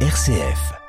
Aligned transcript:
RCF. 0.00 0.85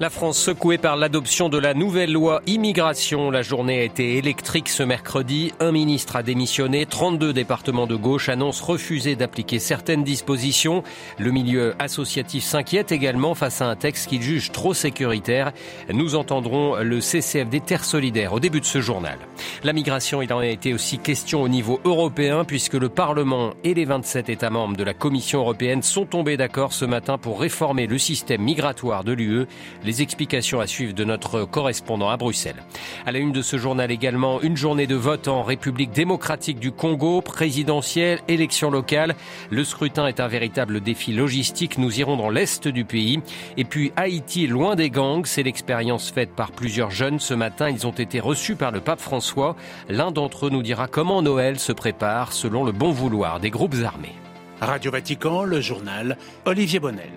La 0.00 0.10
France 0.10 0.38
secouée 0.38 0.76
par 0.76 0.96
l'adoption 0.96 1.48
de 1.48 1.56
la 1.56 1.72
nouvelle 1.72 2.10
loi 2.10 2.42
immigration. 2.48 3.30
La 3.30 3.42
journée 3.42 3.78
a 3.78 3.84
été 3.84 4.18
électrique 4.18 4.68
ce 4.68 4.82
mercredi. 4.82 5.52
Un 5.60 5.70
ministre 5.70 6.16
a 6.16 6.24
démissionné. 6.24 6.84
32 6.84 7.32
départements 7.32 7.86
de 7.86 7.94
gauche 7.94 8.28
annoncent 8.28 8.64
refuser 8.64 9.14
d'appliquer 9.14 9.60
certaines 9.60 10.02
dispositions. 10.02 10.82
Le 11.20 11.30
milieu 11.30 11.76
associatif 11.78 12.42
s'inquiète 12.42 12.90
également 12.90 13.36
face 13.36 13.62
à 13.62 13.68
un 13.68 13.76
texte 13.76 14.08
qu'il 14.08 14.20
juge 14.20 14.50
trop 14.50 14.74
sécuritaire. 14.74 15.52
Nous 15.92 16.16
entendrons 16.16 16.74
le 16.82 17.00
CCFD 17.00 17.60
Terre 17.60 17.84
Solidaire 17.84 18.32
au 18.32 18.40
début 18.40 18.60
de 18.60 18.66
ce 18.66 18.80
journal. 18.80 19.18
La 19.62 19.72
migration, 19.72 20.22
il 20.22 20.32
en 20.32 20.40
a 20.40 20.46
été 20.46 20.74
aussi 20.74 20.98
question 20.98 21.40
au 21.40 21.48
niveau 21.48 21.80
européen 21.84 22.42
puisque 22.44 22.74
le 22.74 22.88
Parlement 22.88 23.52
et 23.62 23.74
les 23.74 23.84
27 23.84 24.28
États 24.28 24.50
membres 24.50 24.76
de 24.76 24.82
la 24.82 24.92
Commission 24.92 25.38
européenne 25.38 25.84
sont 25.84 26.04
tombés 26.04 26.36
d'accord 26.36 26.72
ce 26.72 26.84
matin 26.84 27.16
pour 27.16 27.40
réformer 27.40 27.86
le 27.86 27.98
système 27.98 28.42
migratoire 28.42 29.04
de 29.04 29.12
l'UE. 29.12 29.46
Les 29.84 30.00
explications 30.00 30.60
à 30.60 30.66
suivre 30.66 30.94
de 30.94 31.04
notre 31.04 31.44
correspondant 31.44 32.08
à 32.08 32.16
Bruxelles. 32.16 32.62
À 33.04 33.12
la 33.12 33.18
une 33.18 33.32
de 33.32 33.42
ce 33.42 33.58
journal 33.58 33.90
également, 33.90 34.40
une 34.40 34.56
journée 34.56 34.86
de 34.86 34.94
vote 34.94 35.28
en 35.28 35.42
République 35.42 35.90
démocratique 35.90 36.58
du 36.58 36.72
Congo, 36.72 37.20
présidentielle, 37.20 38.20
élection 38.26 38.70
locale. 38.70 39.14
Le 39.50 39.62
scrutin 39.62 40.06
est 40.06 40.20
un 40.20 40.28
véritable 40.28 40.80
défi 40.80 41.12
logistique. 41.12 41.76
Nous 41.76 42.00
irons 42.00 42.16
dans 42.16 42.30
l'est 42.30 42.66
du 42.66 42.86
pays. 42.86 43.20
Et 43.58 43.64
puis 43.64 43.92
Haïti, 43.96 44.46
loin 44.46 44.74
des 44.74 44.88
gangs, 44.88 45.26
c'est 45.26 45.42
l'expérience 45.42 46.10
faite 46.10 46.34
par 46.34 46.50
plusieurs 46.50 46.90
jeunes. 46.90 47.20
Ce 47.20 47.34
matin, 47.34 47.68
ils 47.68 47.86
ont 47.86 47.90
été 47.90 48.20
reçus 48.20 48.56
par 48.56 48.70
le 48.70 48.80
pape 48.80 49.00
François. 49.00 49.54
L'un 49.90 50.12
d'entre 50.12 50.46
eux 50.46 50.50
nous 50.50 50.62
dira 50.62 50.88
comment 50.88 51.20
Noël 51.20 51.58
se 51.58 51.72
prépare 51.72 52.32
selon 52.32 52.64
le 52.64 52.72
bon 52.72 52.90
vouloir 52.90 53.38
des 53.38 53.50
groupes 53.50 53.76
armés. 53.84 54.14
Radio 54.60 54.90
Vatican, 54.90 55.42
le 55.42 55.60
journal 55.60 56.16
Olivier 56.46 56.80
Bonnel. 56.80 57.10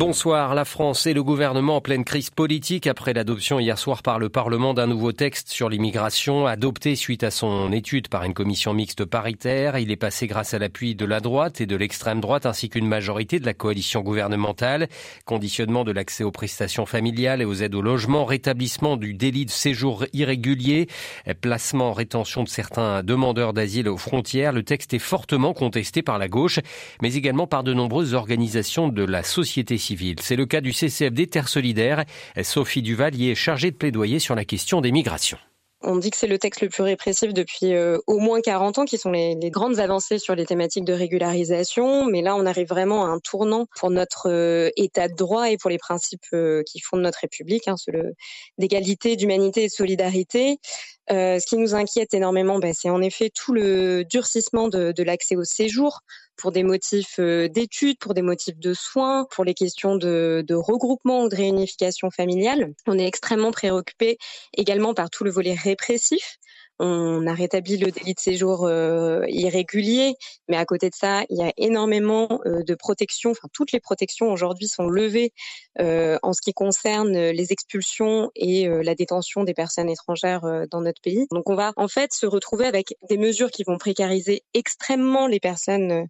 Bonsoir. 0.00 0.54
La 0.54 0.64
France 0.64 1.04
et 1.04 1.12
le 1.12 1.22
gouvernement 1.22 1.76
en 1.76 1.80
pleine 1.82 2.06
crise 2.06 2.30
politique 2.30 2.86
après 2.86 3.12
l'adoption 3.12 3.60
hier 3.60 3.78
soir 3.78 4.02
par 4.02 4.18
le 4.18 4.30
Parlement 4.30 4.72
d'un 4.72 4.86
nouveau 4.86 5.12
texte 5.12 5.50
sur 5.50 5.68
l'immigration 5.68 6.46
adopté 6.46 6.96
suite 6.96 7.22
à 7.22 7.30
son 7.30 7.70
étude 7.70 8.08
par 8.08 8.24
une 8.24 8.32
commission 8.32 8.72
mixte 8.72 9.04
paritaire. 9.04 9.76
Il 9.76 9.90
est 9.90 9.96
passé 9.96 10.26
grâce 10.26 10.54
à 10.54 10.58
l'appui 10.58 10.94
de 10.94 11.04
la 11.04 11.20
droite 11.20 11.60
et 11.60 11.66
de 11.66 11.76
l'extrême 11.76 12.22
droite 12.22 12.46
ainsi 12.46 12.70
qu'une 12.70 12.88
majorité 12.88 13.40
de 13.40 13.44
la 13.44 13.52
coalition 13.52 14.00
gouvernementale. 14.00 14.88
Conditionnement 15.26 15.84
de 15.84 15.92
l'accès 15.92 16.24
aux 16.24 16.30
prestations 16.30 16.86
familiales 16.86 17.42
et 17.42 17.44
aux 17.44 17.56
aides 17.56 17.74
au 17.74 17.82
logement, 17.82 18.24
rétablissement 18.24 18.96
du 18.96 19.12
délit 19.12 19.44
de 19.44 19.50
séjour 19.50 20.06
irrégulier, 20.14 20.88
placement 21.42 21.90
en 21.90 21.92
rétention 21.92 22.42
de 22.42 22.48
certains 22.48 23.02
demandeurs 23.02 23.52
d'asile 23.52 23.86
aux 23.86 23.98
frontières. 23.98 24.52
Le 24.52 24.62
texte 24.62 24.94
est 24.94 24.98
fortement 24.98 25.52
contesté 25.52 26.00
par 26.00 26.16
la 26.16 26.28
gauche, 26.28 26.58
mais 27.02 27.16
également 27.16 27.46
par 27.46 27.64
de 27.64 27.74
nombreuses 27.74 28.14
organisations 28.14 28.88
de 28.88 29.04
la 29.04 29.22
société 29.22 29.76
civile 29.76 29.89
c'est 30.20 30.36
le 30.36 30.46
cas 30.46 30.60
du 30.60 30.72
CCFD 30.72 31.26
Terre 31.26 31.48
Solidaire. 31.48 32.04
Sophie 32.42 32.82
Duvalier 32.82 33.30
est 33.30 33.34
chargée 33.34 33.70
de 33.70 33.76
plaidoyer 33.76 34.18
sur 34.18 34.34
la 34.34 34.44
question 34.44 34.80
des 34.80 34.92
migrations. 34.92 35.38
On 35.82 35.96
dit 35.96 36.10
que 36.10 36.18
c'est 36.18 36.26
le 36.26 36.38
texte 36.38 36.60
le 36.60 36.68
plus 36.68 36.82
répressif 36.82 37.32
depuis 37.32 37.72
euh, 37.72 37.96
au 38.06 38.18
moins 38.18 38.42
40 38.42 38.78
ans, 38.78 38.84
qui 38.84 38.98
sont 38.98 39.10
les, 39.10 39.34
grandes 39.44 39.78
avancées 39.78 40.18
sur 40.18 40.34
les 40.34 40.44
thématiques 40.44 40.84
de 40.84 40.92
régularisation. 40.92 42.04
Mais 42.04 42.20
là, 42.20 42.36
on 42.36 42.44
arrive 42.44 42.68
vraiment 42.68 43.06
à 43.06 43.08
un 43.08 43.18
tournant 43.18 43.66
pour 43.78 43.88
notre 43.88 44.28
euh, 44.28 44.68
état 44.76 45.08
de 45.08 45.14
droit 45.14 45.50
et 45.50 45.56
pour 45.56 45.70
les 45.70 45.78
principes 45.78 46.20
euh, 46.34 46.62
qui 46.66 46.80
fondent 46.80 47.00
notre 47.00 47.20
République, 47.20 47.66
hein, 47.66 47.76
d'égalité, 48.58 49.16
d'humanité 49.16 49.64
et 49.64 49.66
de 49.68 49.72
solidarité. 49.72 50.58
ce 51.08 51.46
qui 51.46 51.56
nous 51.56 51.74
inquiète 51.74 52.12
énormément, 52.12 52.58
bah, 52.58 52.74
c'est 52.74 52.90
en 52.90 53.00
effet 53.00 53.30
tout 53.34 53.54
le 53.54 54.04
durcissement 54.04 54.68
de 54.68 55.02
l'accès 55.02 55.34
au 55.34 55.44
séjour 55.44 56.00
pour 56.40 56.52
des 56.52 56.62
motifs 56.62 57.18
euh, 57.18 57.48
d'études, 57.48 57.98
pour 57.98 58.14
des 58.14 58.22
motifs 58.22 58.58
de 58.58 58.72
soins, 58.72 59.26
pour 59.30 59.44
les 59.44 59.54
questions 59.54 59.96
de, 59.96 60.42
de 60.46 60.54
regroupement 60.54 61.24
ou 61.24 61.28
de 61.28 61.36
réunification 61.36 62.10
familiale. 62.10 62.72
On 62.86 62.98
est 62.98 63.06
extrêmement 63.06 63.50
préoccupé 63.50 64.18
également 64.56 64.94
par 64.94 65.10
tout 65.10 65.22
le 65.22 65.30
volet 65.30 65.54
répressif 65.54 66.38
on 66.80 67.26
a 67.26 67.34
rétabli 67.34 67.76
le 67.76 67.90
délit 67.90 68.14
de 68.14 68.20
séjour 68.20 68.64
euh, 68.64 69.22
irrégulier, 69.28 70.14
mais 70.48 70.56
à 70.56 70.64
côté 70.64 70.88
de 70.88 70.94
ça, 70.94 71.24
il 71.28 71.36
y 71.36 71.42
a 71.42 71.52
énormément 71.58 72.40
euh, 72.46 72.62
de 72.62 72.74
protections. 72.74 73.32
Enfin, 73.32 73.48
toutes 73.52 73.72
les 73.72 73.80
protections 73.80 74.32
aujourd'hui 74.32 74.66
sont 74.66 74.88
levées 74.88 75.32
euh, 75.78 76.18
en 76.22 76.32
ce 76.32 76.40
qui 76.40 76.54
concerne 76.54 77.12
les 77.12 77.52
expulsions 77.52 78.30
et 78.34 78.66
la 78.66 78.94
détention 78.94 79.44
des 79.44 79.52
personnes 79.52 79.90
étrangères 79.90 80.40
dans 80.70 80.80
notre 80.80 81.02
pays. 81.02 81.26
Donc, 81.30 81.50
on 81.50 81.54
va 81.54 81.72
en 81.76 81.88
fait 81.88 82.12
se 82.14 82.24
retrouver 82.24 82.64
avec 82.64 82.94
des 83.08 83.18
mesures 83.18 83.50
qui 83.50 83.62
vont 83.62 83.76
précariser 83.76 84.42
extrêmement 84.54 85.26
les 85.26 85.40
personnes 85.40 86.06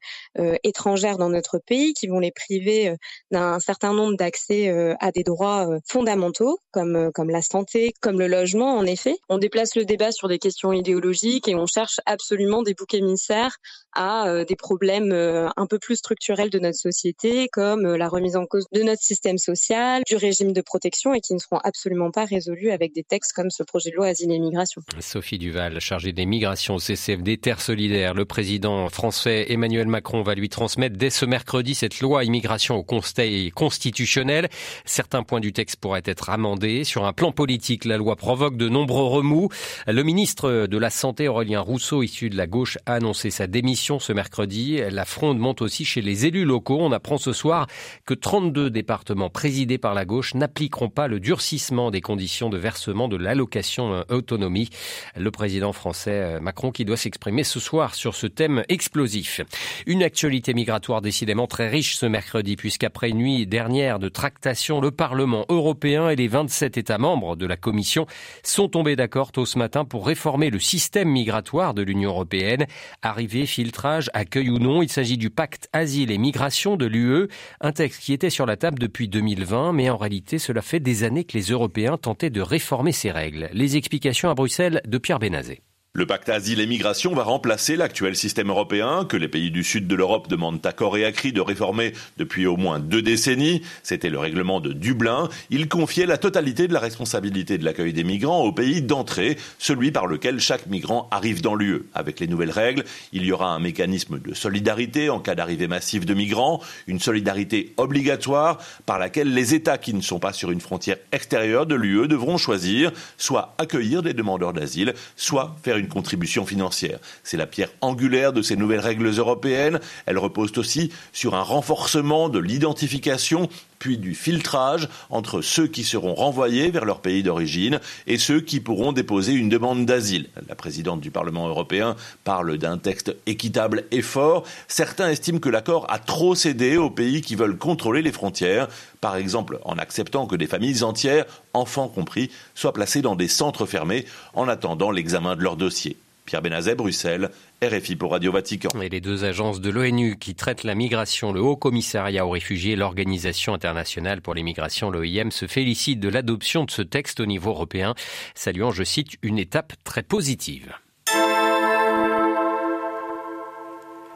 étrangères 0.62 1.18
dans 1.18 1.28
notre 1.28 1.58
pays, 1.58 1.94
qui 1.94 2.06
vont 2.06 2.20
les 2.20 2.30
priver 2.30 2.94
d'un 3.30 3.58
certain 3.58 3.92
nombre 3.92 4.16
d'accès 4.16 4.70
à 5.00 5.10
des 5.10 5.24
droits 5.24 5.68
fondamentaux 5.86 6.58
comme 6.70 7.10
comme 7.12 7.30
la 7.30 7.42
santé, 7.42 7.92
comme 8.00 8.18
le 8.18 8.28
logement. 8.28 8.76
En 8.76 8.84
effet, 8.84 9.16
on 9.28 9.38
déplace 9.38 9.74
le 9.74 9.84
débat 9.84 10.12
sur 10.12 10.28
des 10.28 10.38
questions 10.38 10.59
idéologiques 10.72 11.48
et 11.48 11.54
on 11.54 11.66
cherche 11.66 12.00
absolument 12.06 12.62
des 12.62 12.74
boucs 12.74 12.94
émissaires 12.94 13.56
à 13.94 14.28
euh, 14.28 14.44
des 14.44 14.56
problèmes 14.56 15.12
euh, 15.12 15.48
un 15.56 15.66
peu 15.66 15.78
plus 15.78 15.96
structurels 15.96 16.50
de 16.50 16.58
notre 16.58 16.78
société, 16.78 17.48
comme 17.50 17.86
euh, 17.86 17.96
la 17.96 18.08
remise 18.08 18.36
en 18.36 18.46
cause 18.46 18.66
de 18.72 18.82
notre 18.82 19.02
système 19.02 19.38
social, 19.38 20.02
du 20.06 20.16
régime 20.16 20.52
de 20.52 20.60
protection 20.60 21.14
et 21.14 21.20
qui 21.20 21.34
ne 21.34 21.38
seront 21.38 21.58
absolument 21.64 22.10
pas 22.10 22.24
résolus 22.24 22.70
avec 22.70 22.94
des 22.94 23.02
textes 23.02 23.32
comme 23.32 23.50
ce 23.50 23.62
projet 23.62 23.90
de 23.90 23.96
loi 23.96 24.06
Asile 24.06 24.30
et 24.30 24.38
Migration. 24.38 24.82
Sophie 25.00 25.38
Duval, 25.38 25.80
chargée 25.80 26.12
des 26.12 26.26
migrations 26.26 26.76
au 26.76 26.78
CCFD 26.78 27.38
Terre 27.38 27.60
Solidaire, 27.60 28.14
le 28.14 28.24
président 28.24 28.88
français 28.88 29.46
Emmanuel 29.48 29.88
Macron 29.88 30.22
va 30.22 30.34
lui 30.34 30.48
transmettre 30.48 30.96
dès 30.96 31.10
ce 31.10 31.24
mercredi 31.24 31.74
cette 31.74 32.00
loi 32.00 32.24
immigration 32.24 32.76
au 32.76 32.82
Conseil 32.82 33.50
constitutionnel. 33.50 34.48
Certains 34.84 35.22
points 35.22 35.40
du 35.40 35.52
texte 35.52 35.76
pourraient 35.76 36.02
être 36.04 36.30
amendés. 36.30 36.84
Sur 36.84 37.04
un 37.04 37.12
plan 37.12 37.32
politique, 37.32 37.84
la 37.84 37.96
loi 37.96 38.16
provoque 38.16 38.56
de 38.56 38.68
nombreux 38.68 39.06
remous. 39.06 39.48
Le 39.86 40.02
ministre 40.02 40.49
de 40.50 40.78
la 40.78 40.90
Santé, 40.90 41.28
Aurélien 41.28 41.60
Rousseau, 41.60 42.02
issu 42.02 42.30
de 42.30 42.36
la 42.36 42.46
gauche, 42.46 42.78
a 42.86 42.94
annoncé 42.94 43.30
sa 43.30 43.46
démission 43.46 43.98
ce 43.98 44.12
mercredi. 44.12 44.80
La 44.90 45.04
fronde 45.04 45.38
monte 45.38 45.62
aussi 45.62 45.84
chez 45.84 46.00
les 46.00 46.26
élus 46.26 46.44
locaux. 46.44 46.78
On 46.80 46.92
apprend 46.92 47.18
ce 47.18 47.32
soir 47.32 47.66
que 48.06 48.14
32 48.14 48.70
départements 48.70 49.30
présidés 49.30 49.78
par 49.78 49.94
la 49.94 50.04
gauche 50.04 50.34
n'appliqueront 50.34 50.88
pas 50.88 51.08
le 51.08 51.20
durcissement 51.20 51.90
des 51.90 52.00
conditions 52.00 52.48
de 52.48 52.58
versement 52.58 53.08
de 53.08 53.16
l'allocation 53.16 54.04
autonomie. 54.08 54.70
Le 55.16 55.30
président 55.30 55.72
français 55.72 56.10
euh, 56.12 56.40
Macron 56.40 56.70
qui 56.70 56.84
doit 56.84 56.96
s'exprimer 56.96 57.44
ce 57.44 57.60
soir 57.60 57.94
sur 57.94 58.14
ce 58.14 58.26
thème 58.26 58.62
explosif. 58.68 59.40
Une 59.86 60.02
actualité 60.02 60.54
migratoire 60.54 61.00
décidément 61.00 61.46
très 61.46 61.68
riche 61.68 61.96
ce 61.96 62.06
mercredi 62.06 62.56
puisqu'après 62.56 63.12
nuit 63.12 63.46
dernière 63.46 63.98
de 63.98 64.08
tractation, 64.08 64.80
le 64.80 64.90
Parlement 64.90 65.44
européen 65.48 66.08
et 66.08 66.16
les 66.16 66.28
27 66.28 66.78
États 66.78 66.98
membres 66.98 67.36
de 67.36 67.46
la 67.46 67.56
Commission 67.56 68.06
sont 68.42 68.68
tombés 68.68 68.96
d'accord 68.96 69.32
tôt 69.32 69.46
ce 69.46 69.58
matin 69.58 69.84
pour 69.84 70.06
réformer 70.06 70.29
le 70.38 70.58
système 70.58 71.08
migratoire 71.08 71.74
de 71.74 71.82
l'Union 71.82 72.10
européenne. 72.10 72.66
Arrivée, 73.02 73.46
filtrage, 73.46 74.10
accueil 74.14 74.50
ou 74.50 74.58
non, 74.58 74.82
il 74.82 74.90
s'agit 74.90 75.18
du 75.18 75.30
pacte 75.30 75.68
asile 75.72 76.10
et 76.10 76.18
migration 76.18 76.76
de 76.76 76.86
l'UE, 76.86 77.28
un 77.60 77.72
texte 77.72 78.00
qui 78.02 78.12
était 78.12 78.30
sur 78.30 78.46
la 78.46 78.56
table 78.56 78.78
depuis 78.78 79.08
2020, 79.08 79.72
mais 79.72 79.90
en 79.90 79.96
réalité 79.96 80.38
cela 80.38 80.62
fait 80.62 80.80
des 80.80 81.04
années 81.04 81.24
que 81.24 81.36
les 81.36 81.50
Européens 81.50 81.96
tentaient 81.96 82.30
de 82.30 82.40
réformer 82.40 82.92
ces 82.92 83.10
règles. 83.10 83.50
Les 83.52 83.76
explications 83.76 84.30
à 84.30 84.34
Bruxelles 84.34 84.80
de 84.86 84.98
Pierre 84.98 85.18
Benazé. 85.18 85.62
Le 85.92 86.06
pacte 86.06 86.28
asile 86.28 86.60
et 86.60 86.68
migration 86.68 87.12
va 87.14 87.24
remplacer 87.24 87.74
l'actuel 87.74 88.14
système 88.14 88.50
européen 88.50 89.04
que 89.04 89.16
les 89.16 89.26
pays 89.26 89.50
du 89.50 89.64
sud 89.64 89.88
de 89.88 89.96
l'Europe 89.96 90.28
demandent 90.28 90.64
à 90.64 90.72
corps 90.72 90.96
et 90.96 91.04
à 91.04 91.10
cri 91.10 91.32
de 91.32 91.40
réformer 91.40 91.94
depuis 92.16 92.46
au 92.46 92.56
moins 92.56 92.78
deux 92.78 93.02
décennies. 93.02 93.62
C'était 93.82 94.08
le 94.08 94.20
règlement 94.20 94.60
de 94.60 94.72
Dublin. 94.72 95.28
Il 95.50 95.68
confiait 95.68 96.06
la 96.06 96.16
totalité 96.16 96.68
de 96.68 96.72
la 96.72 96.78
responsabilité 96.78 97.58
de 97.58 97.64
l'accueil 97.64 97.92
des 97.92 98.04
migrants 98.04 98.44
au 98.44 98.52
pays 98.52 98.82
d'entrée, 98.82 99.36
celui 99.58 99.90
par 99.90 100.06
lequel 100.06 100.38
chaque 100.38 100.68
migrant 100.68 101.08
arrive 101.10 101.42
dans 101.42 101.56
l'UE. 101.56 101.82
Avec 101.92 102.20
les 102.20 102.28
nouvelles 102.28 102.52
règles, 102.52 102.84
il 103.12 103.24
y 103.24 103.32
aura 103.32 103.48
un 103.48 103.58
mécanisme 103.58 104.20
de 104.20 104.32
solidarité 104.32 105.10
en 105.10 105.18
cas 105.18 105.34
d'arrivée 105.34 105.66
massive 105.66 106.04
de 106.04 106.14
migrants, 106.14 106.60
une 106.86 107.00
solidarité 107.00 107.74
obligatoire 107.78 108.58
par 108.86 109.00
laquelle 109.00 109.34
les 109.34 109.54
États 109.54 109.76
qui 109.76 109.92
ne 109.92 110.02
sont 110.02 110.20
pas 110.20 110.32
sur 110.32 110.52
une 110.52 110.60
frontière 110.60 110.98
extérieure 111.10 111.66
de 111.66 111.74
l'UE 111.74 112.06
devront 112.06 112.38
choisir 112.38 112.92
soit 113.18 113.56
accueillir 113.58 114.04
des 114.04 114.14
demandeurs 114.14 114.52
d'asile, 114.52 114.94
soit 115.16 115.56
faire 115.64 115.79
une 115.80 115.88
contribution 115.88 116.46
financière. 116.46 116.98
C'est 117.24 117.36
la 117.36 117.46
pierre 117.46 117.70
angulaire 117.80 118.32
de 118.32 118.42
ces 118.42 118.56
nouvelles 118.56 118.80
règles 118.80 119.08
européennes. 119.08 119.80
Elles 120.06 120.18
reposent 120.18 120.56
aussi 120.58 120.92
sur 121.12 121.34
un 121.34 121.42
renforcement 121.42 122.28
de 122.28 122.38
l'identification 122.38 123.48
puis 123.80 123.98
du 123.98 124.14
filtrage 124.14 124.88
entre 125.08 125.40
ceux 125.40 125.66
qui 125.66 125.82
seront 125.82 126.14
renvoyés 126.14 126.70
vers 126.70 126.84
leur 126.84 127.00
pays 127.00 127.24
d'origine 127.24 127.80
et 128.06 128.18
ceux 128.18 128.40
qui 128.40 128.60
pourront 128.60 128.92
déposer 128.92 129.32
une 129.32 129.48
demande 129.48 129.86
d'asile. 129.86 130.28
La 130.48 130.54
présidente 130.54 131.00
du 131.00 131.10
Parlement 131.10 131.48
européen 131.48 131.96
parle 132.22 132.58
d'un 132.58 132.78
texte 132.78 133.16
équitable 133.26 133.84
et 133.90 134.02
fort. 134.02 134.44
Certains 134.68 135.08
estiment 135.08 135.40
que 135.40 135.48
l'accord 135.48 135.86
a 135.88 135.98
trop 135.98 136.36
cédé 136.36 136.76
aux 136.76 136.90
pays 136.90 137.22
qui 137.22 137.34
veulent 137.34 137.58
contrôler 137.58 138.02
les 138.02 138.12
frontières, 138.12 138.68
par 139.00 139.16
exemple 139.16 139.58
en 139.64 139.78
acceptant 139.78 140.26
que 140.26 140.36
des 140.36 140.46
familles 140.46 140.84
entières, 140.84 141.24
enfants 141.54 141.88
compris, 141.88 142.30
soient 142.54 142.74
placées 142.74 143.02
dans 143.02 143.16
des 143.16 143.28
centres 143.28 143.66
fermés 143.66 144.04
en 144.34 144.46
attendant 144.46 144.90
l'examen 144.90 145.34
de 145.34 145.42
leur 145.42 145.56
dossier. 145.56 145.96
Pierre 146.30 146.76
Bruxelles, 146.76 147.30
RFI 147.60 147.96
pour 147.96 148.12
Radio 148.12 148.30
Vatican. 148.30 148.68
Et 148.80 148.88
les 148.88 149.00
deux 149.00 149.24
agences 149.24 149.60
de 149.60 149.68
l'ONU 149.68 150.16
qui 150.16 150.36
traitent 150.36 150.62
la 150.62 150.76
migration, 150.76 151.32
le 151.32 151.40
Haut 151.40 151.56
Commissariat 151.56 152.24
aux 152.24 152.30
réfugiés 152.30 152.74
et 152.74 152.76
l'Organisation 152.76 153.52
internationale 153.52 154.20
pour 154.20 154.34
les 154.34 154.44
migrations, 154.44 154.90
l'OIM, 154.90 155.32
se 155.32 155.48
félicitent 155.48 155.98
de 155.98 156.08
l'adoption 156.08 156.64
de 156.64 156.70
ce 156.70 156.82
texte 156.82 157.18
au 157.18 157.26
niveau 157.26 157.50
européen, 157.50 157.96
saluant, 158.36 158.70
je 158.70 158.84
cite, 158.84 159.16
une 159.22 159.40
étape 159.40 159.72
très 159.82 160.04
positive. 160.04 160.72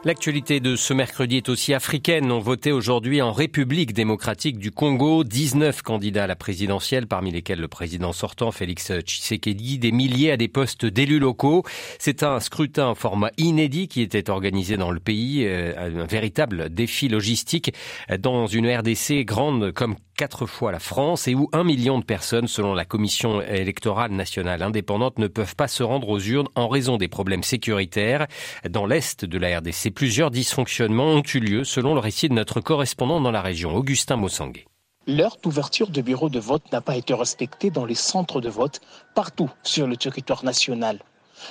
L'actualité 0.05 0.59
de 0.59 0.75
ce 0.75 0.93
mercredi 0.93 1.37
est 1.37 1.49
aussi 1.49 1.73
africaine. 1.73 2.31
On 2.31 2.37
voté 2.37 2.71
aujourd'hui 2.71 3.23
en 3.23 3.31
République 3.31 3.91
démocratique 3.91 4.59
du 4.59 4.69
Congo 4.69 5.23
19 5.23 5.81
candidats 5.81 6.25
à 6.25 6.27
la 6.27 6.35
présidentielle, 6.35 7.07
parmi 7.07 7.31
lesquels 7.31 7.59
le 7.59 7.67
président 7.67 8.13
sortant 8.13 8.51
Félix 8.51 8.91
Tshisekedi, 8.99 9.79
des 9.79 9.91
milliers 9.91 10.29
à 10.29 10.37
des 10.37 10.47
postes 10.47 10.85
d'élus 10.85 11.17
locaux. 11.17 11.63
C'est 11.97 12.21
un 12.21 12.39
scrutin 12.39 12.89
en 12.89 12.93
format 12.93 13.31
inédit 13.39 13.87
qui 13.87 14.01
était 14.01 14.29
organisé 14.29 14.77
dans 14.77 14.91
le 14.91 14.99
pays, 14.99 15.43
euh, 15.47 15.73
un 15.75 16.05
véritable 16.05 16.69
défi 16.69 17.07
logistique 17.07 17.73
dans 18.19 18.45
une 18.45 18.69
RDC 18.69 19.25
grande 19.25 19.71
comme 19.71 19.95
quatre 20.15 20.45
fois 20.45 20.71
la 20.71 20.79
France 20.79 21.27
et 21.27 21.35
où 21.35 21.49
un 21.51 21.63
million 21.63 21.99
de 21.99 22.05
personnes, 22.05 22.47
selon 22.47 22.73
la 22.73 22.85
Commission 22.85 23.41
électorale 23.41 24.11
nationale 24.11 24.61
indépendante, 24.61 25.19
ne 25.19 25.27
peuvent 25.27 25.55
pas 25.55 25.67
se 25.67 25.83
rendre 25.83 26.09
aux 26.09 26.19
urnes 26.19 26.47
en 26.55 26.67
raison 26.67 26.97
des 26.97 27.07
problèmes 27.07 27.43
sécuritaires. 27.43 28.27
Dans 28.69 28.85
l'est 28.85 29.25
de 29.25 29.37
la 29.37 29.59
RDC, 29.59 29.91
plusieurs 29.95 30.29
dysfonctionnements 30.29 31.13
ont 31.13 31.23
eu 31.33 31.39
lieu, 31.39 31.63
selon 31.63 31.95
le 31.95 32.01
récit 32.01 32.29
de 32.29 32.33
notre 32.33 32.59
correspondant 32.59 33.21
dans 33.21 33.31
la 33.31 33.41
région, 33.41 33.73
Augustin 33.73 34.17
Mossangué. 34.17 34.65
L'heure 35.07 35.37
d'ouverture 35.41 35.89
de 35.89 36.01
bureaux 36.01 36.29
de 36.29 36.39
vote 36.39 36.63
n'a 36.71 36.81
pas 36.81 36.97
été 36.97 37.13
respectée 37.13 37.71
dans 37.71 37.85
les 37.85 37.95
centres 37.95 38.41
de 38.41 38.49
vote 38.49 38.81
partout 39.15 39.49
sur 39.63 39.87
le 39.87 39.95
territoire 39.95 40.43
national. 40.43 40.99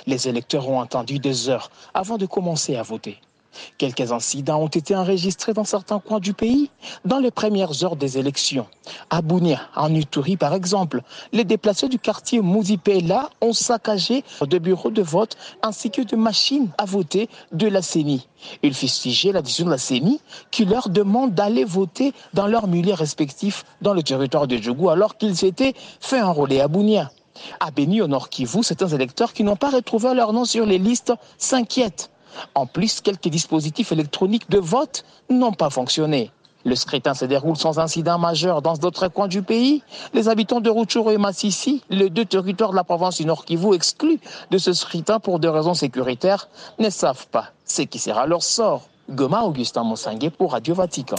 Les 0.05 0.27
électeurs 0.27 0.69
ont 0.69 0.81
attendu 0.81 1.19
des 1.19 1.49
heures 1.49 1.71
avant 1.93 2.17
de 2.17 2.25
commencer 2.25 2.75
à 2.75 2.83
voter. 2.83 3.19
Quelques 3.77 4.11
incidents 4.11 4.61
ont 4.61 4.67
été 4.67 4.95
enregistrés 4.95 5.53
dans 5.53 5.63
certains 5.63 5.99
coins 5.99 6.19
du 6.19 6.33
pays 6.33 6.69
dans 7.05 7.19
les 7.19 7.31
premières 7.31 7.83
heures 7.83 7.95
des 7.95 8.17
élections. 8.17 8.67
À 9.09 9.21
Bounia, 9.21 9.59
en 9.75 9.93
Uturi 9.93 10.37
par 10.37 10.53
exemple, 10.53 11.01
les 11.31 11.43
déplacés 11.43 11.87
du 11.89 11.99
quartier 11.99 12.41
Mouzipela 12.41 13.29
ont 13.41 13.53
saccagé 13.53 14.23
de 14.41 14.57
bureaux 14.57 14.91
de 14.91 15.01
vote 15.01 15.37
ainsi 15.61 15.91
que 15.91 16.01
de 16.01 16.15
machines 16.15 16.69
à 16.77 16.85
voter 16.85 17.29
de 17.51 17.67
la 17.67 17.81
CENI. 17.81 18.27
Ils 18.63 18.73
fustigeaient 18.73 19.31
la 19.31 19.41
décision 19.41 19.65
de 19.65 19.71
la 19.71 19.77
CENI 19.77 20.19
qui 20.51 20.65
leur 20.65 20.89
demande 20.89 21.33
d'aller 21.33 21.63
voter 21.63 22.13
dans 22.33 22.47
leurs 22.47 22.67
milieux 22.67 22.93
respectifs 22.93 23.63
dans 23.81 23.93
le 23.93 24.03
territoire 24.03 24.47
de 24.47 24.57
Djougou 24.57 24.89
alors 24.89 25.17
qu'ils 25.17 25.35
s'étaient 25.35 25.73
fait 25.99 26.21
enrôler 26.21 26.59
à 26.61 26.67
Bounia. 26.67 27.11
À 27.59 27.71
Béni, 27.71 28.01
au 28.01 28.07
Nord 28.07 28.29
Kivu, 28.29 28.63
certains 28.63 28.87
électeurs 28.87 29.33
qui 29.33 29.43
n'ont 29.43 29.57
pas 29.57 29.69
retrouvé 29.69 30.13
leur 30.13 30.31
nom 30.31 30.45
sur 30.45 30.65
les 30.65 30.77
listes 30.77 31.13
s'inquiètent. 31.37 32.09
En 32.53 32.65
plus, 32.65 33.01
quelques 33.01 33.29
dispositifs 33.29 33.91
électroniques 33.91 34.49
de 34.49 34.59
vote 34.59 35.03
n'ont 35.29 35.53
pas 35.53 35.69
fonctionné. 35.69 36.31
Le 36.65 36.75
scrutin 36.75 37.13
se 37.13 37.25
déroule 37.25 37.55
sans 37.57 37.77
incident 37.77 38.17
majeur 38.17 38.63
dans 38.63 38.73
d'autres 38.73 39.07
coins 39.07 39.27
du 39.27 39.43
pays. 39.43 39.83
Les 40.13 40.29
habitants 40.29 40.61
de 40.61 40.69
Rutshuru 40.71 41.13
et 41.13 41.17
Massissi, 41.19 41.83
les 41.91 42.09
deux 42.09 42.25
territoires 42.25 42.71
de 42.71 42.75
la 42.75 42.83
province 42.83 43.17
du 43.17 43.25
Nord 43.25 43.45
Kivu 43.45 43.75
exclus 43.75 44.19
de 44.49 44.57
ce 44.57 44.73
scrutin 44.73 45.19
pour 45.19 45.39
des 45.39 45.49
raisons 45.49 45.75
sécuritaires, 45.75 46.49
ne 46.79 46.89
savent 46.89 47.27
pas 47.27 47.49
ce 47.65 47.83
qui 47.83 47.99
sera 47.99 48.25
leur 48.25 48.41
sort. 48.41 48.87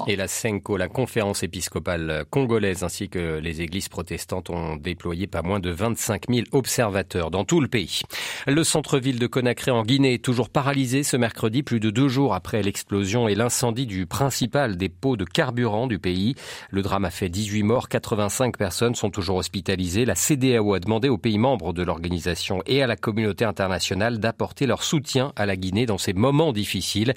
Et 0.09 0.17
la 0.17 0.27
CENCO, 0.27 0.77
la 0.77 0.88
conférence 0.88 1.44
épiscopale 1.44 2.25
congolaise 2.31 2.83
ainsi 2.83 3.09
que 3.09 3.38
les 3.38 3.62
églises 3.62 3.88
protestantes 3.88 4.50
ont 4.50 4.75
déployé 4.75 5.29
pas 5.29 5.43
moins 5.43 5.61
de 5.61 5.71
25 5.71 6.25
000 6.29 6.47
observateurs 6.50 7.31
dans 7.31 7.44
tout 7.44 7.61
le 7.61 7.69
pays. 7.69 8.03
Le 8.49 8.65
centre-ville 8.65 9.21
de 9.21 9.29
Conakry 9.29 9.71
en 9.71 9.85
Guinée 9.85 10.15
est 10.15 10.25
toujours 10.25 10.50
paralysé 10.50 11.05
ce 11.05 11.17
mercredi, 11.17 11.62
plus 11.62 11.79
de 11.79 11.91
deux 11.91 12.09
jours 12.09 12.35
après 12.35 12.61
l'explosion 12.61 13.29
et 13.29 13.37
l'incendie 13.37 13.87
du 13.87 14.06
principal 14.06 14.77
dépôt 14.77 15.17
de 15.17 15.25
carburant 15.25 15.87
du 15.87 16.00
pays. 16.00 16.35
Le 16.71 16.83
drame 16.83 17.05
a 17.05 17.11
fait 17.11 17.29
18 17.29 17.62
morts, 17.62 17.88
85 17.88 18.56
personnes 18.56 18.97
sont 18.97 19.11
toujours 19.11 19.37
hospitalisées. 19.37 20.05
La 20.05 20.17
CDAO 20.17 20.75
a 20.75 20.81
demandé 20.81 21.09
aux 21.09 21.19
pays 21.19 21.38
membres 21.38 21.73
de 21.73 21.85
l'organisation 21.85 22.62
et 22.67 22.83
à 22.83 22.88
la 22.88 22.97
communauté 22.97 23.44
internationale 23.44 24.19
d'apporter 24.19 24.67
leur 24.67 24.83
soutien 24.83 25.33
à 25.37 25.47
la 25.47 25.55
Guinée 25.55 25.87
dans 25.87 25.99
ces 25.99 26.15
moments 26.15 26.53
difficiles. 26.53 27.15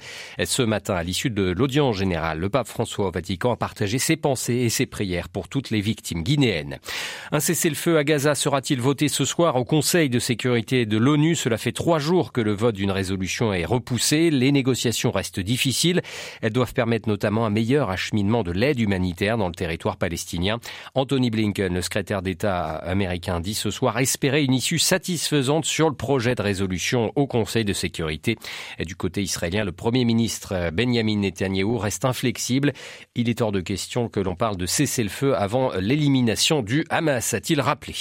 Ce 0.60 0.64
matin, 0.66 0.94
à 0.94 1.02
l'issue 1.02 1.30
de 1.30 1.54
l'audience 1.56 1.96
générale, 1.96 2.38
le 2.38 2.50
pape 2.50 2.68
François 2.68 3.08
au 3.08 3.10
Vatican 3.10 3.50
a 3.50 3.56
partagé 3.56 3.98
ses 3.98 4.18
pensées 4.18 4.56
et 4.56 4.68
ses 4.68 4.84
prières 4.84 5.30
pour 5.30 5.48
toutes 5.48 5.70
les 5.70 5.80
victimes 5.80 6.22
guinéennes. 6.22 6.80
Un 7.32 7.40
cessez-le-feu 7.40 7.96
à 7.96 8.04
Gaza 8.04 8.34
sera-t-il 8.34 8.78
voté 8.78 9.08
ce 9.08 9.24
soir 9.24 9.56
au 9.56 9.64
Conseil 9.64 10.10
de 10.10 10.18
sécurité 10.18 10.84
de 10.84 10.98
l'ONU? 10.98 11.34
Cela 11.34 11.56
fait 11.56 11.72
trois 11.72 11.98
jours 11.98 12.30
que 12.30 12.42
le 12.42 12.52
vote 12.52 12.74
d'une 12.74 12.90
résolution 12.90 13.54
est 13.54 13.64
repoussé. 13.64 14.28
Les 14.28 14.52
négociations 14.52 15.10
restent 15.10 15.40
difficiles. 15.40 16.02
Elles 16.42 16.52
doivent 16.52 16.74
permettre 16.74 17.08
notamment 17.08 17.46
un 17.46 17.50
meilleur 17.50 17.88
acheminement 17.88 18.42
de 18.42 18.52
l'aide 18.52 18.80
humanitaire 18.80 19.38
dans 19.38 19.48
le 19.48 19.54
territoire 19.54 19.96
palestinien. 19.96 20.58
Anthony 20.94 21.30
Blinken, 21.30 21.72
le 21.72 21.80
secrétaire 21.80 22.20
d'État 22.20 22.74
américain, 22.74 23.40
dit 23.40 23.54
ce 23.54 23.70
soir 23.70 23.98
espérer 23.98 24.44
une 24.44 24.52
issue 24.52 24.78
satisfaisante 24.78 25.64
sur 25.64 25.88
le 25.88 25.96
projet 25.96 26.34
de 26.34 26.42
résolution 26.42 27.12
au 27.16 27.26
Conseil 27.26 27.64
de 27.64 27.72
sécurité. 27.72 28.36
Et 28.78 28.84
du 28.84 28.94
côté 28.94 29.22
israélien, 29.22 29.64
le 29.64 29.72
premier 29.72 30.04
ministre 30.04 30.49
Benjamin 30.72 31.18
Netanyahu 31.18 31.76
reste 31.76 32.04
inflexible. 32.04 32.72
Il 33.14 33.28
est 33.28 33.40
hors 33.40 33.52
de 33.52 33.60
question 33.60 34.08
que 34.08 34.20
l'on 34.20 34.36
parle 34.36 34.56
de 34.56 34.66
cesser 34.66 35.02
le 35.02 35.08
feu 35.08 35.36
avant 35.36 35.72
l'élimination 35.78 36.62
du 36.62 36.84
Hamas, 36.90 37.34
a-t-il 37.34 37.60
rappelé. 37.60 37.94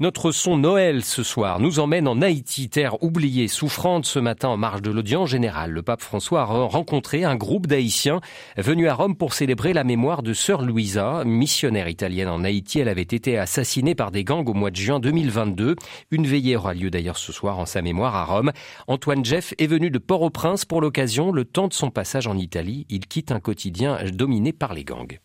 Notre 0.00 0.32
son 0.32 0.56
Noël 0.56 1.04
ce 1.04 1.22
soir 1.22 1.60
nous 1.60 1.78
emmène 1.78 2.08
en 2.08 2.22
Haïti, 2.22 2.68
terre 2.68 3.02
oubliée, 3.02 3.48
souffrante 3.48 4.06
ce 4.06 4.18
matin 4.18 4.48
en 4.48 4.56
marge 4.56 4.82
de 4.82 4.90
l'audience 4.90 5.28
générale. 5.28 5.70
Le 5.70 5.82
pape 5.82 6.02
François 6.02 6.42
a 6.42 6.44
rencontré 6.44 7.24
un 7.24 7.36
groupe 7.36 7.66
d'Haïtiens 7.66 8.20
venus 8.56 8.88
à 8.88 8.94
Rome 8.94 9.16
pour 9.16 9.34
célébrer 9.34 9.72
la 9.72 9.84
mémoire 9.84 10.22
de 10.22 10.32
sœur 10.32 10.62
Louisa, 10.62 11.22
missionnaire 11.24 11.88
italienne 11.88 12.28
en 12.28 12.44
Haïti. 12.44 12.80
Elle 12.80 12.88
avait 12.88 13.02
été 13.02 13.38
assassinée 13.38 13.94
par 13.94 14.10
des 14.10 14.24
gangs 14.24 14.48
au 14.48 14.54
mois 14.54 14.70
de 14.70 14.76
juin 14.76 15.00
2022. 15.00 15.76
Une 16.10 16.26
veillée 16.26 16.56
aura 16.56 16.74
lieu 16.74 16.90
d'ailleurs 16.90 17.18
ce 17.18 17.32
soir 17.32 17.58
en 17.58 17.66
sa 17.66 17.82
mémoire 17.82 18.14
à 18.14 18.24
Rome. 18.24 18.52
Antoine 18.86 19.24
Jeff 19.24 19.54
est 19.58 19.66
venu 19.66 19.90
de 19.90 19.98
Port-au-Prince 19.98 20.64
pour 20.64 20.80
l'occasion. 20.80 21.32
Le 21.32 21.44
temps 21.44 21.68
de 21.68 21.73
son 21.74 21.90
passage 21.90 22.26
en 22.26 22.36
Italie, 22.38 22.86
il 22.88 23.06
quitte 23.06 23.32
un 23.32 23.40
quotidien 23.40 23.98
dominé 24.12 24.52
par 24.52 24.74
les 24.74 24.84
gangs. 24.84 25.18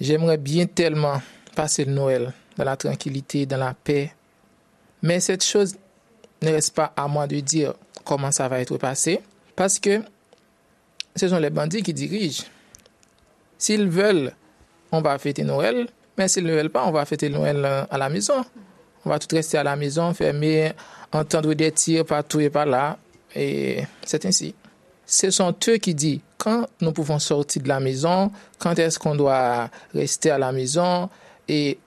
J'aimerais 0.00 0.36
bien 0.36 0.66
tellement 0.66 1.20
passer 1.54 1.84
le 1.84 1.92
Noël 1.92 2.32
dans 2.56 2.64
la 2.64 2.76
tranquillité, 2.76 3.46
dans 3.46 3.56
la 3.56 3.74
paix. 3.74 4.12
Mais 5.02 5.20
cette 5.20 5.44
chose 5.44 5.76
ne 6.42 6.50
reste 6.50 6.74
pas 6.74 6.92
à 6.96 7.08
moi 7.08 7.26
de 7.26 7.40
dire 7.40 7.74
comment 8.04 8.30
ça 8.30 8.48
va 8.48 8.60
être 8.60 8.76
passé, 8.76 9.20
parce 9.56 9.78
que 9.78 10.02
ce 11.16 11.28
sont 11.28 11.38
les 11.38 11.50
bandits 11.50 11.82
qui 11.82 11.94
dirigent. 11.94 12.44
S'ils 13.58 13.88
veulent, 13.88 14.32
on 14.92 15.00
va 15.00 15.18
fêter 15.18 15.44
Noël, 15.44 15.88
mais 16.18 16.28
s'ils 16.28 16.44
ne 16.44 16.52
veulent 16.52 16.70
pas, 16.70 16.86
on 16.86 16.92
va 16.92 17.04
fêter 17.06 17.30
Noël 17.30 17.64
à 17.64 17.98
la 17.98 18.08
maison. 18.08 18.44
On 19.04 19.08
va 19.08 19.18
tout 19.18 19.34
rester 19.34 19.56
à 19.56 19.62
la 19.62 19.76
maison, 19.76 20.12
fermer, 20.12 20.72
entendre 21.12 21.54
des 21.54 21.72
tirs 21.72 22.04
partout 22.04 22.40
et 22.40 22.50
par 22.50 22.66
là, 22.66 22.98
et 23.34 23.82
c'est 24.04 24.26
ainsi 24.26 24.54
ce 25.06 25.30
sont 25.30 25.54
eux 25.68 25.76
qui 25.76 25.94
disent 25.94 26.20
quand 26.36 26.66
nous 26.80 26.92
pouvons 26.92 27.18
sortir 27.18 27.62
de 27.62 27.68
la 27.68 27.80
maison, 27.80 28.30
quand 28.58 28.78
est-ce 28.78 28.98
qu'on 28.98 29.14
doit 29.14 29.70
rester 29.94 30.30
à 30.30 30.38
la 30.38 30.52
maison 30.52 31.08
et 31.48 31.78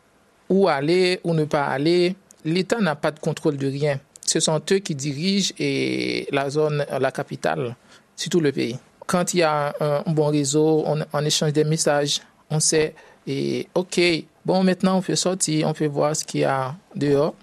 où 0.49 0.67
aller, 0.67 1.19
où 1.23 1.33
ne 1.33 1.45
pas 1.45 1.65
aller. 1.65 2.15
L'État 2.43 2.79
n'a 2.79 2.95
pas 2.95 3.11
de 3.11 3.19
contrôle 3.19 3.57
de 3.57 3.67
rien. 3.67 3.99
Ce 4.25 4.39
sont 4.39 4.61
eux 4.71 4.79
qui 4.79 4.95
dirigent 4.95 5.53
et 5.59 6.27
la 6.31 6.49
zone, 6.49 6.85
la 6.99 7.11
capitale, 7.11 7.75
sur 8.15 8.29
tout 8.29 8.39
le 8.39 8.51
pays. 8.51 8.77
Quand 9.05 9.33
il 9.33 9.37
y 9.37 9.43
a 9.43 9.73
un, 9.79 10.11
bon 10.11 10.27
réseau, 10.27 10.83
on, 10.85 11.25
échange 11.25 11.53
des 11.53 11.63
messages, 11.63 12.21
on 12.49 12.59
sait, 12.59 12.93
et 13.25 13.67
OK, 13.75 13.99
bon, 14.45 14.63
maintenant 14.63 14.97
on 14.97 15.01
peut 15.01 15.15
sortir, 15.15 15.67
on 15.67 15.73
peut 15.73 15.87
voir 15.87 16.15
ce 16.15 16.23
qu'il 16.23 16.41
y 16.41 16.45
a 16.45 16.75
dehors, 16.95 17.33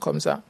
comme 0.00 0.20
ça. 0.20 0.42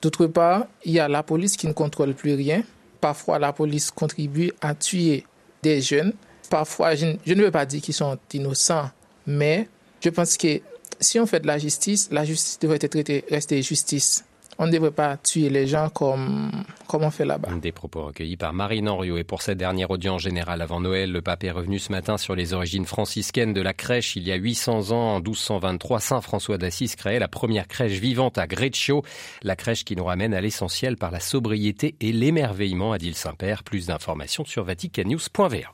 D'autre 0.00 0.26
part, 0.26 0.66
il 0.84 0.92
y 0.92 1.00
a 1.00 1.08
la 1.08 1.22
police 1.22 1.56
qui 1.56 1.66
ne 1.66 1.72
contrôle 1.72 2.14
plus 2.14 2.34
rien. 2.34 2.62
Parfois, 3.00 3.38
la 3.38 3.52
police 3.52 3.90
contribue 3.90 4.52
à 4.60 4.74
tuer 4.74 5.24
des 5.62 5.80
jeunes. 5.80 6.12
Parfois, 6.48 6.94
je, 6.94 7.06
ne 7.06 7.42
veux 7.42 7.50
pas 7.50 7.66
dire 7.66 7.80
qu'ils 7.80 7.94
sont 7.94 8.18
innocents, 8.32 8.90
mais 9.26 9.68
je 10.02 10.10
pense 10.10 10.36
que 10.36 10.60
si 10.98 11.18
on 11.18 11.26
fait 11.26 11.40
de 11.40 11.46
la 11.46 11.58
justice, 11.58 12.08
la 12.10 12.24
justice 12.24 12.58
devrait 12.58 12.78
être 12.80 13.30
rester 13.30 13.62
justice. 13.62 14.24
On 14.62 14.66
ne 14.66 14.72
devrait 14.72 14.90
pas 14.90 15.16
tuer 15.16 15.48
les 15.48 15.66
gens 15.66 15.88
comme, 15.88 16.50
comme 16.86 17.02
on 17.02 17.10
fait 17.10 17.24
là-bas. 17.24 17.48
Des 17.62 17.72
propos 17.72 18.04
recueillis 18.04 18.36
par 18.36 18.52
Marine 18.52 18.90
Henriot. 18.90 19.16
Et 19.16 19.24
pour 19.24 19.40
cette 19.40 19.56
dernière 19.56 19.90
audience 19.90 20.20
générale 20.20 20.60
avant 20.60 20.80
Noël, 20.80 21.10
le 21.10 21.22
pape 21.22 21.44
est 21.44 21.50
revenu 21.50 21.78
ce 21.78 21.90
matin 21.90 22.18
sur 22.18 22.34
les 22.34 22.52
origines 22.52 22.84
franciscaines 22.84 23.54
de 23.54 23.62
la 23.62 23.72
crèche. 23.72 24.16
Il 24.16 24.28
y 24.28 24.32
a 24.32 24.34
800 24.34 24.90
ans, 24.90 25.14
en 25.14 25.20
1223, 25.20 26.00
Saint 26.00 26.20
François 26.20 26.58
d'Assise 26.58 26.94
créait 26.94 27.18
la 27.18 27.26
première 27.26 27.68
crèche 27.68 27.98
vivante 28.00 28.36
à 28.36 28.46
Greccio. 28.46 29.02
La 29.42 29.56
crèche 29.56 29.86
qui 29.86 29.96
nous 29.96 30.04
ramène 30.04 30.34
à 30.34 30.42
l'essentiel 30.42 30.98
par 30.98 31.10
la 31.10 31.20
sobriété 31.20 31.94
et 32.02 32.12
l'émerveillement, 32.12 32.92
a 32.92 32.98
dit 32.98 33.08
le 33.08 33.14
Saint-Père. 33.14 33.64
Plus 33.64 33.86
d'informations 33.86 34.44
sur 34.44 34.64
vaticannews.va. 34.64 35.72